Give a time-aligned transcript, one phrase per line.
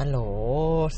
[0.00, 0.18] ฮัลโหล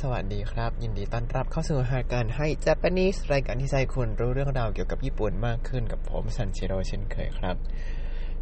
[0.01, 7.57] สวัสดีครับ ยินดีต้อนรับเข้าสู่รายการให้ Japanese รายการที่ใจคุณรู้เรื่องราวเกี่ยวกับญี่ปุ่นมากขึ้นกับผมซันเชโรเช่นเคยครับ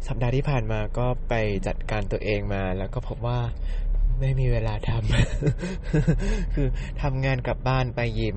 [0.07, 1.33] สัปดาห์ที่ผ่านมาก็ไป
[1.67, 3.39] จัดการตัวเองมา แล้วก็พบว่า
[4.19, 6.67] ไม่มีเวลาทำ คือ
[7.01, 8.35] ทำงานกลับบ้านไปยิม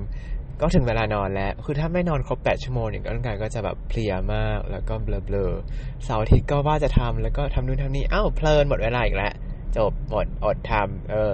[0.61, 9.33] ก็ถึงเวลานอนแล้ว คือถ้าไม่นอนครบ 8 ชั่วโมงเนี่ยร่างกายก็จะแบบเพลียมาก แล้วก็เบลอๆ เสาร์อาทิตย์ก็ว่าจะทำแล้วก็ทำนู่นทำนี่ อ้าวเพลินหมดเวลาอีกแล้ว
[9.77, 11.31] จบหมดอดทำเออ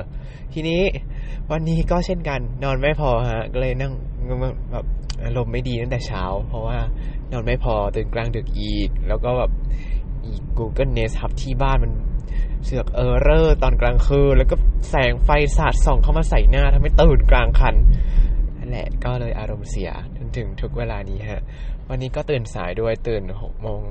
[0.53, 0.81] ทีนี้
[1.51, 3.93] วันนี้ก็เช่นกัน นอนไม่พอฮะ ก็เลยนั่ง
[4.71, 4.85] แบบ
[5.23, 6.77] อารมณ์ไม่ดีตั้งแต่เช้า เพราะว่า
[7.31, 9.51] นอนไม่พอตื่นกลางดึกอีก แล้วก็แบบ
[10.25, 11.93] อีก Google Nest ทับที่บ้านมัน
[12.65, 14.55] เสือกเออร์เรอร์ตอนกลางคืน แล้วก็
[14.89, 17.75] แสงไฟสาดส่องเข้ามาใส่หน้าทำให้ตื่นกลางคัน
[18.57, 21.43] นั่นแหละก็เลยอารมณ์เสียจนถึงทุกเวลานี้ฮะ
[21.89, 23.81] วันนี้ก็ตื่นสายด้วยตื่น6โมง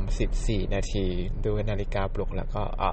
[0.00, 1.06] 34นาที
[1.44, 2.92] ดูนาฬิกาปลุกแล้วก็อะ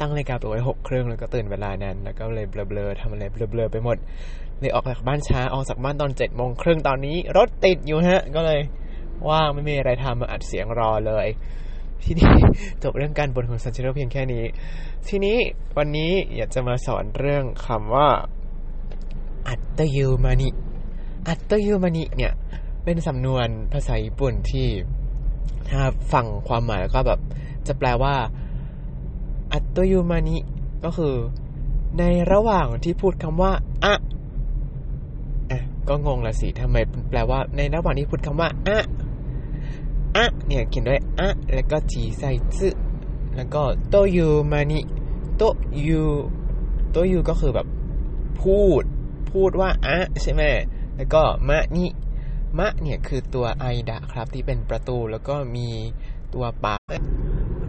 [0.00, 3.96] ตั้งนาฬิกาปลุกไว้6เครื่องแล้วก็ตื่นเวลานั้น แล้วก็เลยเบลอๆทำอะไรเบลอๆไปหมด
[4.58, 8.60] เลยออกจากบ้านช้าออกจากบ้านตอน7โมงครึ่งตอนนี้รถติดอยู่ฮะ ก็เลย
[9.28, 11.26] ว่างไม่มีอะไรทำมาอัดเสียงรอเลย
[12.04, 12.32] ทีนี้
[12.82, 14.44] จบเรื่องการบ่นของซันเชโรเพียงแค่นี้
[15.08, 15.36] ทีนี้
[15.76, 18.08] วันนี้อยากจะมาสอนเรื่องคำว่า
[19.48, 20.48] อัตตยูมานิ
[21.28, 22.32] อัตตยูมานิเนี่ย
[22.84, 24.68] เป็นสำนวนภาษาญี่ปุ่นที่
[25.70, 25.80] ถ้า
[26.12, 27.20] ฟังความหมายแล้วก็แบบ
[27.66, 28.14] จะแปลว่า
[29.56, 30.36] อัตโตยูมานิ
[30.84, 31.14] ก็คือ
[31.98, 33.52] ในระหว่างที่พูดคำว่า
[33.84, 33.94] อะ
[35.50, 36.76] อะก็งงละสิทำไม
[37.10, 38.78] แปลว่า ในระหว่างที่พูดคำว่า อะ
[40.16, 42.22] อะเนี่ยเขียนด้วยอะแล้วก็จีไซ
[42.58, 42.68] ซึ
[43.36, 44.80] แล้วก็โตยูมานิ
[45.36, 45.42] โต
[45.86, 46.02] ยู
[46.90, 47.66] โตยูก็คือแบบ
[48.40, 48.82] พูด
[49.32, 50.42] พูดว่าอะใช่ไหม
[50.96, 51.86] แล้วก็มะนิ
[52.58, 55.68] มะเนี่ยคือตัวไอดะครับที่เป็นประตูแล้วก็มี
[56.34, 56.80] ตัวปาก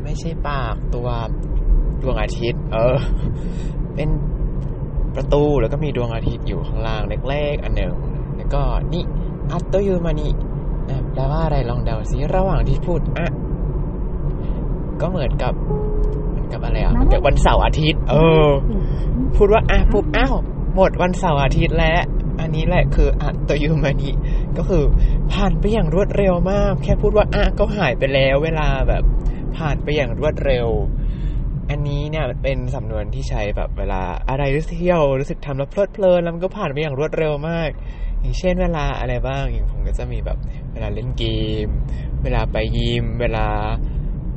[0.04, 1.08] ไม่ใช่ปากตัว
[2.02, 2.98] ดวงอาทิตย์ เออ
[3.96, 4.10] เป็น
[5.16, 7.94] ประตูแล้วก็มีดวงอาทิตย์อยู่ข้างล่างเล็กๆ อันหนึ่ง
[8.38, 8.62] แล้วก็
[8.94, 9.04] นี่
[9.52, 10.30] อัตโตยูมานิ
[11.14, 13.28] แปลว่าอะไรลองเดาซิระหว่างที่พูดอะ
[15.02, 15.54] ก็เหมือนกับ
[16.30, 18.16] เหมือนกับอะไรอะเหมือนกับวันเสาร์อาทิตย์ เอ
[18.48, 18.50] อ
[19.36, 20.36] พูดว่าอะปุ๊บอ้าว
[20.76, 22.00] หมดวันเสาร์อาทิตย์แล้ว
[22.40, 24.12] อันนี้แหละคืออัตโตยูมานิ
[24.58, 24.84] ก็คือ
[25.32, 29.04] ผ่านไปอย่างรวดเร็วมาก แค่พูดว่าอะก็หายไปแล้ว เวลาแบบ
[29.58, 30.68] ผ่านไปอย่างรวดเร็ว
[31.70, 37.70] อันนี้เนี่ยเป็นสำนวนที่ใช้แบบเวลาอะไรรู้สึกเที่ยวรู้สึกทำแล้วเพลิดเพลินแล้วมันก็ผ่านไปอย่างรวดเร็วมาก
[38.20, 40.38] อย่างเช่นเวลาอะไรบ้างอย่างผมก็จะมีแบบ
[40.74, 41.24] เวลาเล่นเก
[41.66, 41.68] ม
[42.24, 43.46] เวลาไปยิม เวลา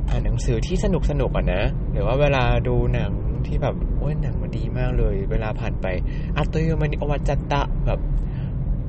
[0.09, 3.11] อ่านหนังสือที่สนุกสนุกอะนะ หรือว่าเวลาดูหนัง
[3.47, 5.85] ที่แบบโอ้ยหนังมันดีมากเลย เวลาผ่านไป
[6.37, 7.99] อัตโตโยมานิโอวัจตตะแบบ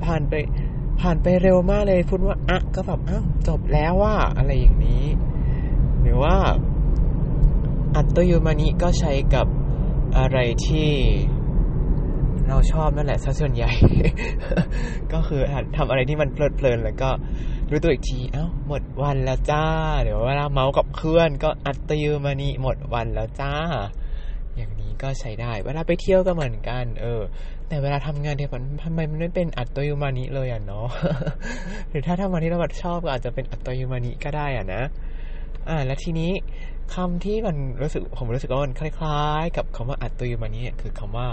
[0.05, 0.35] ผ่านไป
[1.01, 5.05] ผ่านไปเร็วมากเลยพูดว่าอะก็แบบอ้าวจบแล้วว่าอะไรอย่างนี้
[6.03, 6.37] หรือว่า
[7.97, 9.47] อัตโตโยมานิก็ใช้กับ
[10.19, 10.91] อะไรที่
[12.49, 13.71] เราชอบนั่นแหละซะส่วนใหญ่
[15.13, 15.41] ก็คือ
[15.77, 17.11] ทำอะไรที่มันเพลิดเพลินแล้วก็
[17.71, 19.65] รู้ตัวอีกที เอ้า หมดวันแล้วจ้า
[20.03, 23.55] เดี๋ยวเวลาเมาส์กับเพื่อน ก็อัตโตโยมานิหมดวันแล้วจ้า
[24.57, 27.23] อย่างนี้ก็ใช้ได้ เวลาไปเที่ยวก็เหมือนกัน เออ
[27.69, 30.87] แต่เวลาทำงานเนี่ยมันทำไมมันไม่เป็นอัตโตโยมานิเลยอะเนาะ
[31.91, 34.83] หรือถ้าทำงานที่เราชอบก็อาจจะเป็นอัตโตโยมานิก็ได้อะนะ
[35.71, 36.33] อ่า แล้วทีนี้
[36.95, 41.29] คำที่มันรู้สึกผมรู้สึกว่ามันคล้ายๆ กับคำว่าอัตตโยมานิเนี่ยคือคำว่า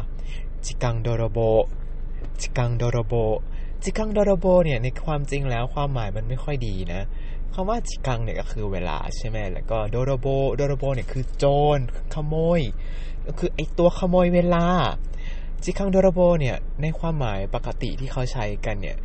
[0.65, 1.39] จิกังโดโรโบ
[2.41, 3.13] จิกังโดโรโบ
[3.83, 7.01] จิกังโดโรโบเนี่ยในความจริงแล้วความหมายมันไม่ค่อยดีนะ
[7.53, 11.45] คำว่าจิกังเนี่ยก็คือเวลาใช่ไหมแล้วก็โดโรโบโดโรโบเนี่ยคือโจ
[11.77, 11.79] ร
[12.13, 12.61] ขโมย
[13.25, 14.65] ก็คือไอตัวขโมยเวลา
[15.63, 18.97] จิคังโดโรโบเนี่ยในความหมายปกติที่เขาใช้กันเนี่ย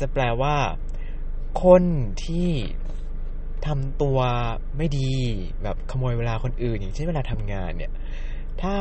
[0.00, 0.56] จะแปลว่า
[1.64, 1.82] คน
[2.24, 2.48] ที่
[3.66, 4.18] ทำตัว
[4.76, 5.10] ไม่ดี
[5.62, 7.92] แบบขโมยเวลาคนอื่น อย่างเช่นเวลาทำงานเนี่ย
[8.62, 8.74] ถ้า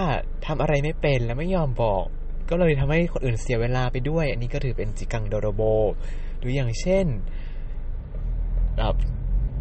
[0.45, 2.03] ทำอะไรไม่เป็นแล้วไม่ยอมบอก
[2.49, 5.61] ก็เลยทำให้คนอื่นเสียเวลาไปด้วย อันนี้ก็ถือเป็นจิกังโดโรโบ
[6.39, 7.05] หรืออย่างเช่น
[8.77, 8.95] แบบ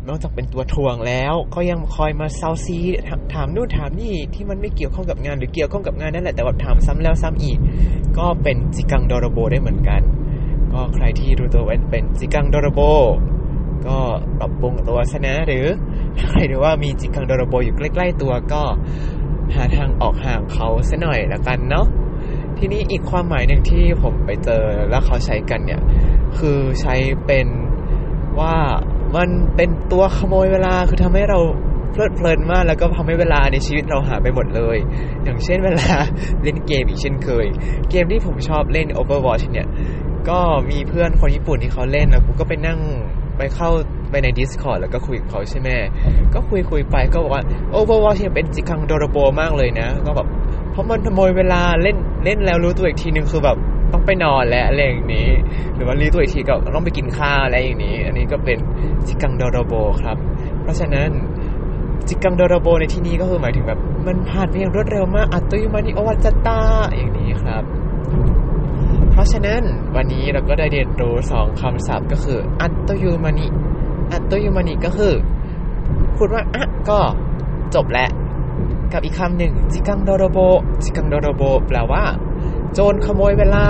[0.09, 2.79] นอกจากเป็นตัวทวงแล้ว ก็ยังคอยมาเซาซี
[3.35, 7.59] ถามนู่นถามนี่ที่มันไม่เกี่ยวข้องกับงานหรือเกี่ยวข้องกับงานนั่นแหละแต่ว่าถามซ้ำแล้วซ้ำอีก
[8.19, 10.03] ก็เป็นจิกังโดโรโบได้เหมือนกัน
[10.73, 12.81] ก็ใครที่รู้ตัวว่าเป็นจิกังโดโรโบ
[13.87, 13.99] ก็
[14.39, 15.67] ปรับปรุงตัวซะนะหรือ
[16.31, 18.63] ใครรู้ว่ามีจิกังโดโรโบอยู่ใกล้ ๆ ตัวก็
[19.55, 21.87] หาทางออกห่างเขาซะหน่อยละกันเนาะ
[22.59, 25.81] ทีนี้อีกความหมายหนึ่งที่ผมไปเจอแล้วเขาใช้กันเนี่ย
[26.39, 26.95] คือใช้
[27.27, 27.49] เป็น
[28.41, 28.57] ว่า
[29.17, 31.41] มันเป็นตัวขโมยเวลาคือทำให้เรา
[31.93, 34.79] เพลิดเพลินมากแล้วก็ทำให้เวลาในชีวิตเราหายไปหมดเลย
[35.25, 35.89] อย่างเช่นเวลา
[36.43, 37.47] เล่นเกมอีกเช่นเคย
[37.91, 39.69] เกมที่ผมชอบเล่น Overwatch เนี่ย
[40.29, 40.41] ก็
[40.71, 42.79] มีเพื่อนคนญี่ปุ่นที่เขาเล่นแล้วผมก็ไปนั่ง
[43.39, 43.71] ไปเข้า
[44.11, 45.69] ไปใน Discord แล้วก็คุยกับเขาใช่ไหม
[46.35, 47.43] ก็คุยคุยไปก็บอกว่า
[47.75, 50.29] Overwatch เนี่ยเป็นจิคังโดโรโบมากเลยนะ ก็แบบ
[50.71, 53.57] เพราะมันขโมยเวลาเล่นเล่นแล้วรู้ตัวอีกทีนึงคือแบบ
[53.93, 55.29] ต้องไปนอนแล้วอะไรอย่างนี้
[55.75, 58.59] หรือว่ารู้ตัวอีกทีก็ต้องไปกินข้าวอะไรอย่างนี้ อันนี้ก็เป็น
[59.07, 60.17] จิกังโดโรโบครับ
[60.63, 61.11] เพราะฉะนั้น
[62.09, 66.61] จิกังโดโรโบในที่นี้ก็คือหมายถึงแบบ มันผ่านไปอย่างรวดเร็วมากอัตโตยมานิโอวัจตา
[66.97, 67.63] อย่างนี้ครับ
[69.19, 69.63] ราะฉะนั้น
[69.97, 73.47] วันนี้เราก็ได้เรียนรู้สองคำศัพท์ก็คืออัตโตยุมานิ
[74.13, 75.15] อัตโตยุมานิก็คือ
[76.17, 77.01] พูดว่าอะก็
[77.75, 78.11] จบแล้ว
[78.93, 80.39] กับอีกคำหนึ่งจิกังโดโรโบ
[80.83, 82.05] จิกังโดโรโบแปลว่า
[82.75, 83.67] โจรขโมยเวลา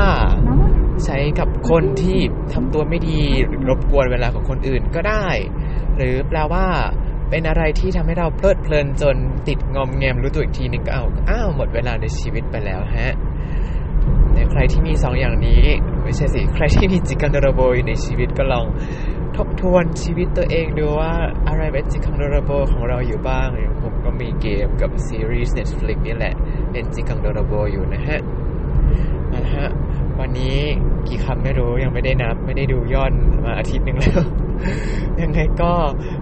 [1.05, 2.19] ใช้กับคนที่
[2.53, 3.19] ทำตัวไม่ดี
[3.69, 5.27] รบกวนเวลาของคนอื่นก็ได้
[5.97, 6.67] หรือแปลว่า
[7.31, 9.17] เป็นอะไรที่ทำให้เราเพลิดเพลินจน
[9.49, 13.15] ติดงอมแงมรู้ตัวอีกทีหนึงก็เอาอ้าวหมดเวลาในชีวิตไปแล้วฮะ
[14.33, 15.63] แต่ใครที่มีสองอย่างนี้
[16.03, 18.67] ไม่ใช่สิ ใครที่มีจิกังโดโรโบอยู่ในชีวิตก็ลอง
[19.37, 21.13] ทบทวนชีวิตตัวเองดูว่า
[21.49, 26.35] อะไรเป็นจิกังโดโรโบของเราอยู่บ้างอย่างผมก็มีเกมกับซีรีส์ Netflix นี่แหละ
[26.71, 28.21] เป็นจิกังโดโรโบอยู่นะฮะ
[29.35, 29.67] นะฮะ
[30.19, 30.59] วันนี้
[31.09, 33.13] กี่คำไม่รู้ยังไม่ได้นับ ไม่ได้ดูย่อน
[33.45, 34.23] มาอาทิตย์หนึ่งแล้ว
[35.23, 35.73] ยังไงก็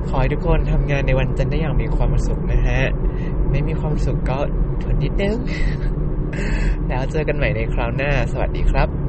[0.09, 2.83] ขอให้ทุกคนทำงานในวันจันทร์ได้อย่างมีความสุขนะฮะ
[3.51, 4.39] ไม่มีความสุขก็
[4.83, 5.37] ทนนิดนึง
[6.89, 9.06] แล้วเจอกันใหม่ในคราวหน้า สวัสดีครับ